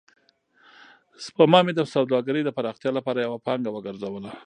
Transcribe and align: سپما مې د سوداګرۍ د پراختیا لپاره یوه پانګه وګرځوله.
سپما 1.25 1.59
مې 1.65 1.73
د 1.75 1.81
سوداګرۍ 1.93 2.41
د 2.45 2.49
پراختیا 2.57 2.91
لپاره 2.97 3.19
یوه 3.25 3.39
پانګه 3.47 3.69
وګرځوله. 3.73 4.31